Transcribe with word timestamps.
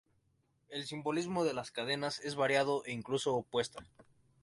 El 0.69 0.87
simbolismo 0.87 1.43
de 1.43 1.53
las 1.53 1.69
cadenas 1.69 2.21
es 2.21 2.33
variado 2.35 2.83
e 2.85 2.91
incluso 2.91 3.35
opuesta. 3.35 3.85